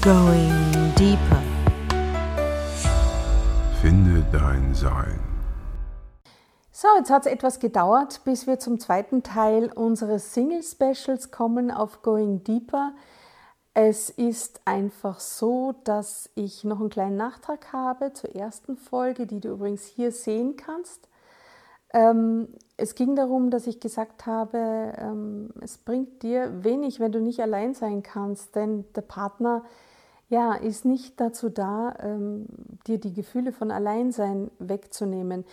[0.00, 1.42] Going Deeper.
[3.82, 5.18] Finde dein Sein.
[6.70, 12.02] So, jetzt hat es etwas gedauert, bis wir zum zweiten Teil unseres Single-Specials kommen auf
[12.02, 12.92] Going Deeper.
[13.74, 19.40] Es ist einfach so, dass ich noch einen kleinen Nachtrag habe zur ersten Folge, die
[19.40, 21.08] du übrigens hier sehen kannst.
[21.92, 27.20] Ähm, es ging darum, dass ich gesagt habe, ähm, es bringt dir wenig, wenn du
[27.20, 29.64] nicht allein sein kannst, denn der Partner
[30.28, 32.46] ja, ist nicht dazu da, ähm,
[32.86, 35.44] dir die Gefühle von Alleinsein wegzunehmen.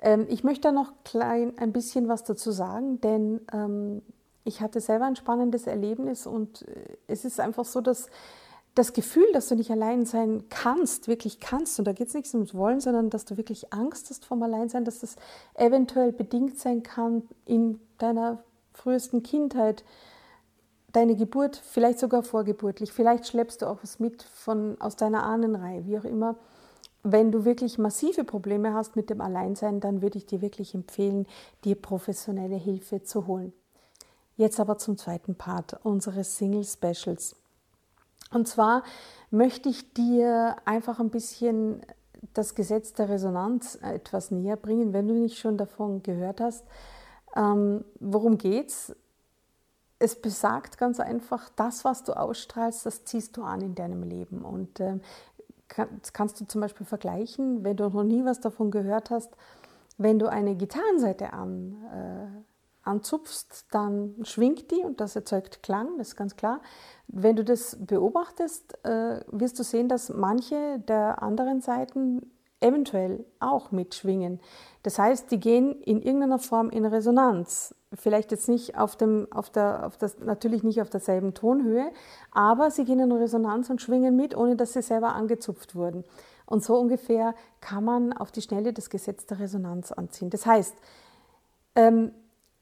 [0.00, 4.02] Ähm, ich möchte da noch klein ein bisschen was dazu sagen, denn ähm,
[4.44, 8.08] ich hatte selber ein spannendes Erlebnis und äh, es ist einfach so, dass
[8.74, 12.34] das Gefühl, dass du nicht allein sein kannst, wirklich kannst, und da geht es nicht
[12.34, 15.14] ums Wollen, sondern dass du wirklich Angst hast vom Alleinsein, dass das
[15.54, 19.84] eventuell bedingt sein kann in deiner frühesten Kindheit,
[20.94, 25.84] deine Geburt, vielleicht sogar vorgeburtlich, vielleicht schleppst du auch was mit von, aus deiner Ahnenreihe,
[25.86, 26.36] wie auch immer.
[27.02, 31.26] Wenn du wirklich massive Probleme hast mit dem Alleinsein, dann würde ich dir wirklich empfehlen,
[31.64, 33.52] dir professionelle Hilfe zu holen.
[34.36, 37.36] Jetzt aber zum zweiten Part unseres Single Specials.
[38.32, 38.82] Und zwar
[39.30, 41.82] möchte ich dir einfach ein bisschen
[42.32, 46.64] das Gesetz der Resonanz etwas näher bringen, wenn du nicht schon davon gehört hast.
[47.36, 48.94] Ähm, worum geht's?
[50.04, 54.42] Es besagt ganz einfach, das, was du ausstrahlst, das ziehst du an in deinem Leben.
[54.42, 54.98] Und äh,
[55.68, 59.34] das kannst du zum Beispiel vergleichen, wenn du noch nie was davon gehört hast,
[59.96, 66.08] wenn du eine Gitarrenseite an, äh, anzupfst, dann schwingt die und das erzeugt Klang, das
[66.08, 66.60] ist ganz klar.
[67.08, 72.30] Wenn du das beobachtest, äh, wirst du sehen, dass manche der anderen Seiten
[72.64, 74.40] eventuell auch mitschwingen.
[74.82, 77.74] Das heißt, die gehen in irgendeiner Form in Resonanz.
[77.92, 81.90] Vielleicht jetzt nicht auf dem, auf der, auf das, natürlich nicht auf derselben Tonhöhe,
[82.32, 86.04] aber sie gehen in Resonanz und schwingen mit, ohne dass sie selber angezupft wurden.
[86.46, 90.30] Und so ungefähr kann man auf die Schnelle das Gesetz der Resonanz anziehen.
[90.30, 90.74] Das heißt,
[91.76, 92.12] ähm,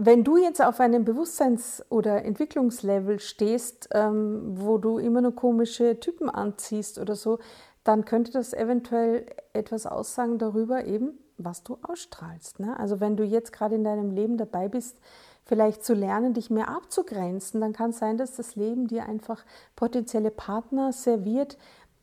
[0.00, 5.98] wenn du jetzt auf einem Bewusstseins- oder Entwicklungslevel stehst, ähm, wo du immer nur komische
[5.98, 7.38] Typen anziehst oder so,
[7.88, 12.60] dann könnte das eventuell etwas aussagen darüber, eben, was du ausstrahlst.
[12.60, 12.78] Ne?
[12.78, 15.00] Also wenn du jetzt gerade in deinem Leben dabei bist,
[15.46, 19.42] vielleicht zu lernen, dich mehr abzugrenzen, dann kann es sein, dass das Leben dir einfach
[19.74, 21.56] potenzielle Partner serviert,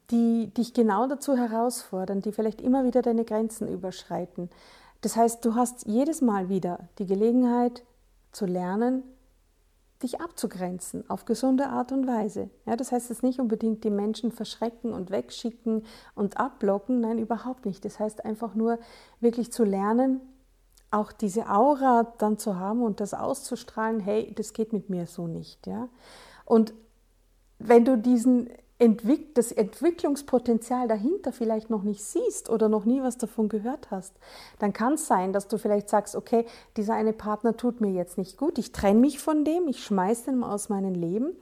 [0.10, 4.50] die dich genau dazu herausfordern, die vielleicht immer wieder deine Grenzen überschreiten.
[5.02, 7.84] Das heißt, du hast jedes Mal wieder die Gelegenheit
[8.32, 9.04] zu lernen,
[10.06, 12.50] dich abzugrenzen auf gesunde Art und Weise.
[12.66, 15.84] Ja, das heißt es nicht unbedingt die Menschen verschrecken und wegschicken
[16.14, 17.84] und abblocken, nein, überhaupt nicht.
[17.84, 18.78] Das heißt einfach nur
[19.20, 20.22] wirklich zu lernen,
[20.92, 25.28] auch diese Aura dann zu haben und das auszustrahlen, hey, das geht mit mir so
[25.28, 25.66] nicht.
[25.66, 25.90] Ja?
[26.46, 26.74] Und
[27.58, 33.18] wenn du diesen Entwick das Entwicklungspotenzial dahinter vielleicht noch nicht siehst oder noch nie was
[33.18, 34.14] davon gehört hast,
[34.60, 38.18] dann kann es sein, dass du vielleicht sagst, okay, dieser eine Partner tut mir jetzt
[38.18, 41.38] nicht gut, ich trenne mich von dem, ich schmeiße den aus meinem Leben.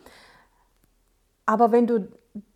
[1.47, 2.07] Aber wenn du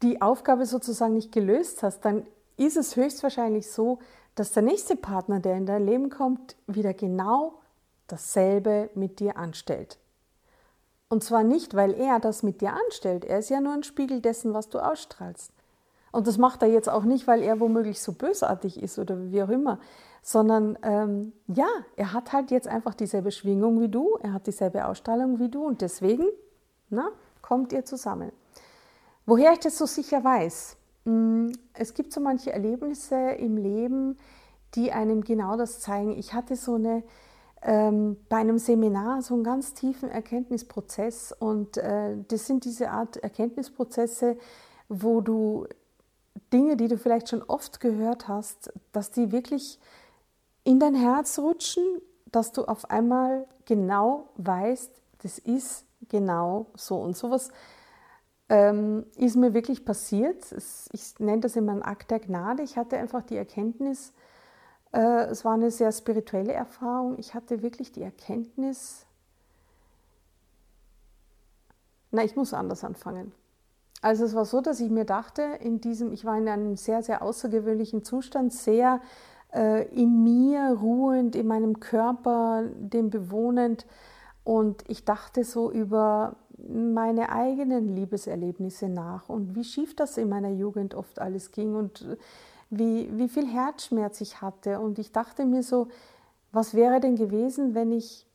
[0.04, 4.00] die Aufgabe sozusagen nicht gelöst hast, dann ist es höchstwahrscheinlich so,
[4.36, 7.60] dass der nächste Partner, der in dein Leben kommt, wieder genau
[8.06, 9.98] dasselbe mit dir anstellt.
[11.10, 13.24] Und zwar nicht, weil er das mit dir anstellt.
[13.24, 15.52] Er ist ja nur ein Spiegel dessen, was du ausstrahlst.
[16.12, 19.44] Und das macht er jetzt auch nicht, weil er womöglich so bösartig ist oder wie
[19.44, 19.80] auch immer,
[20.22, 24.86] sondern ähm, ja, er hat halt jetzt einfach dieselbe Schwingung wie du, er hat dieselbe
[24.86, 26.26] Ausstrahlung wie du und deswegen
[26.90, 27.10] na,
[27.42, 28.32] kommt ihr zusammen.
[29.26, 34.18] Woher ich das so sicher weiß, hm, es gibt so manche Erlebnisse im Leben,
[34.76, 36.18] die einem genau das zeigen.
[36.18, 37.04] Ich hatte so eine
[37.62, 41.34] ähm, bei einem Seminar so einen ganz tiefen Erkenntnisprozess.
[41.38, 44.38] Und äh, das sind diese Art Erkenntnisprozesse,
[44.90, 45.68] wo du
[46.54, 49.80] Dinge, die du vielleicht schon oft gehört hast, dass die wirklich
[50.64, 51.84] in dein Herz rutschen,
[52.32, 54.92] dass du auf einmal genau weißt,
[55.24, 56.98] das ist genau so.
[56.98, 57.52] Und sowas
[58.50, 60.46] ähm, ist mir wirklich passiert.
[60.92, 62.64] Ich nenne das immer ein Akt der Gnade.
[62.64, 64.14] Ich hatte einfach die Erkenntnis,
[64.92, 67.18] es war eine sehr spirituelle Erfahrung.
[67.18, 69.06] Ich hatte wirklich die Erkenntnis,
[72.12, 73.34] na, ich muss anders anfangen.
[74.02, 77.02] Also es war so, dass ich mir dachte, in diesem, ich war in einem sehr,
[77.02, 79.02] sehr außergewöhnlichen Zustand, sehr
[79.54, 83.86] äh, in mir ruhend, in meinem Körper, dem bewohnend.
[84.44, 90.50] Und ich dachte so über meine eigenen Liebeserlebnisse nach und wie schief das in meiner
[90.50, 92.18] Jugend oft alles ging und
[92.70, 94.80] wie, wie viel Herzschmerz ich hatte.
[94.80, 95.88] Und ich dachte mir so,
[96.52, 98.26] was wäre denn gewesen, wenn ich,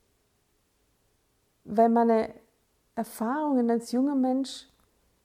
[1.65, 2.31] wenn meine
[2.95, 4.67] Erfahrungen als junger Mensch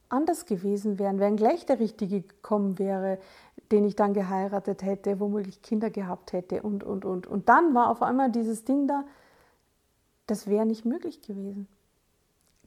[0.09, 3.19] anders gewesen wären, wenn gleich der Richtige gekommen wäre,
[3.71, 7.27] den ich dann geheiratet hätte, womöglich Kinder gehabt hätte und, und, und.
[7.27, 9.04] Und dann war auf einmal dieses Ding da,
[10.25, 11.68] das wäre nicht möglich gewesen.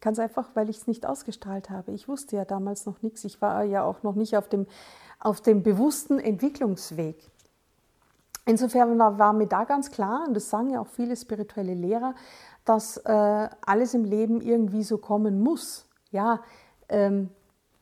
[0.01, 1.93] Ganz einfach, weil ich es nicht ausgestrahlt habe.
[1.93, 3.25] Ich wusste ja damals noch nichts.
[3.25, 4.67] Ich war ja auch noch nicht auf dem,
[5.19, 7.31] auf dem bewussten Entwicklungsweg.
[8.47, 12.15] Insofern war mir da ganz klar, und das sagen ja auch viele spirituelle Lehrer,
[12.65, 15.87] dass äh, alles im Leben irgendwie so kommen muss.
[16.11, 16.41] Ja,
[16.89, 17.31] ähm,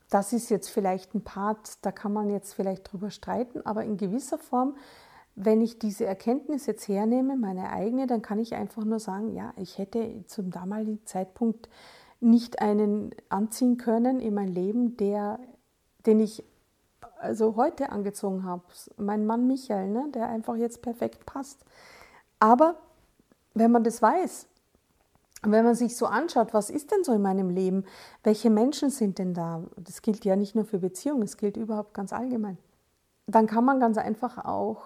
[0.09, 3.97] das ist jetzt vielleicht ein Part, da kann man jetzt vielleicht drüber streiten, aber in
[3.97, 4.75] gewisser Form,
[5.35, 9.53] wenn ich diese Erkenntnis jetzt hernehme, meine eigene, dann kann ich einfach nur sagen, ja,
[9.55, 11.69] ich hätte zum damaligen Zeitpunkt
[12.19, 15.39] nicht einen anziehen können in mein Leben, der,
[16.05, 16.43] den ich
[17.19, 18.63] also heute angezogen habe.
[18.97, 21.63] Mein Mann Michael, ne, der einfach jetzt perfekt passt.
[22.39, 22.75] Aber
[23.53, 24.47] wenn man das weiß,
[25.43, 27.85] wenn man sich so anschaut, was ist denn so in meinem Leben,
[28.23, 31.93] welche Menschen sind denn da, das gilt ja nicht nur für Beziehungen, es gilt überhaupt
[31.93, 32.57] ganz allgemein,
[33.27, 34.83] dann kann man ganz einfach auch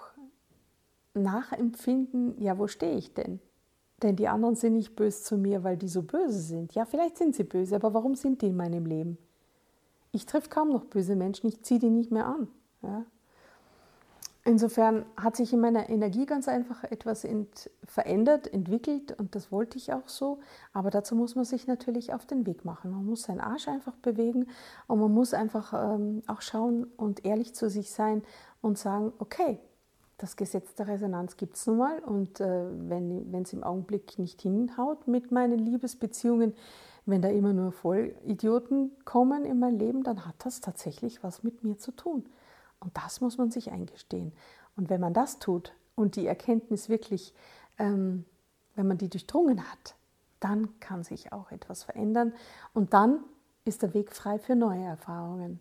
[1.16, 3.40] nachempfinden, ja, wo stehe ich denn?
[4.04, 6.76] Denn die anderen sind nicht böse zu mir, weil die so böse sind.
[6.76, 9.18] Ja, vielleicht sind sie böse, aber warum sind die in meinem Leben?
[10.12, 12.50] Ich treffe kaum noch böse Menschen, ich ziehe die nicht mehr an.
[12.82, 13.06] Ja?
[14.46, 19.78] Insofern hat sich in meiner Energie ganz einfach etwas ent verändert, entwickelt und das wollte
[19.78, 20.40] ich auch so.
[20.74, 22.92] Aber dazu muss man sich natürlich auf den Weg machen.
[22.92, 24.48] Man muss seinen Arsch einfach bewegen
[24.88, 28.22] und man muss einfach ähm, auch schauen und ehrlich zu sich sein
[28.62, 29.60] und sagen, okay,
[30.18, 34.42] das Gesetz der Resonanz gibt es nun mal und äh, wenn es im Augenblick nicht
[34.42, 36.54] hinhaut mit meinen Liebesbeziehungen,
[37.06, 41.64] wenn da immer nur Vollidioten kommen in mein Leben, dann hat das tatsächlich was mit
[41.64, 42.26] mir zu tun.
[42.80, 44.34] Und das muss man sich eingestehen.
[44.76, 47.34] Und wenn man das tut und die Erkenntnis wirklich,
[47.78, 48.26] ähm,
[48.76, 49.96] wenn man die durchdrungen hat,
[50.40, 52.34] dann kann sich auch etwas verändern.
[52.74, 53.24] Und dann
[53.66, 55.60] ist der Weg frei für neue Erfahrungen.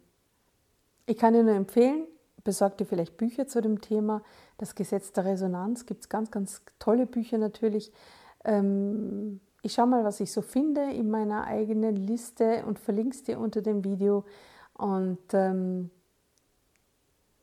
[1.06, 2.06] Ich kann Ihnen nur empfehlen,
[2.44, 4.22] besorgt ihr vielleicht Bücher zu dem Thema.
[4.58, 7.92] Das Gesetz der Resonanz gibt es ganz, ganz tolle Bücher natürlich.
[8.44, 13.22] Ähm, ich schaue mal, was ich so finde in meiner eigenen Liste und verlinke es
[13.22, 14.24] dir unter dem Video.
[14.74, 15.90] Und ähm,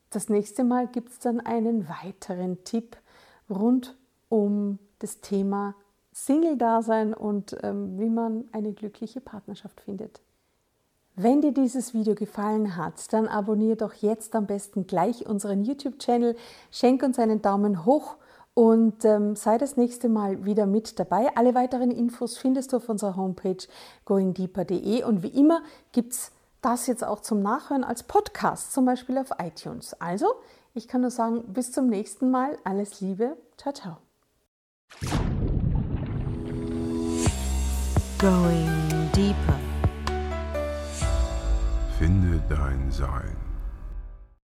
[0.09, 2.97] das nächste Mal gibt es dann einen weiteren Tipp
[3.49, 3.97] rund
[4.27, 5.75] um das Thema
[6.11, 10.21] Single-Dasein und ähm, wie man eine glückliche Partnerschaft findet.
[11.21, 16.33] Wenn dir dieses Video gefallen hat, dann abonniere doch jetzt am besten gleich unseren YouTube-Channel,
[16.71, 18.15] schenk uns einen Daumen hoch
[18.53, 21.27] und ähm, sei das nächste Mal wieder mit dabei.
[21.35, 23.57] Alle weiteren Infos findest du auf unserer Homepage
[24.05, 25.61] goingdeeper.de und wie immer
[25.91, 26.31] gibt es
[26.61, 29.93] das jetzt auch zum Nachhören als Podcast, zum Beispiel auf iTunes.
[29.99, 30.27] Also,
[30.73, 32.57] ich kann nur sagen, bis zum nächsten Mal.
[32.63, 33.35] Alles Liebe.
[33.57, 33.97] Ciao, ciao.
[38.19, 39.58] Going deeper.
[41.99, 43.48] Finde dein Sein.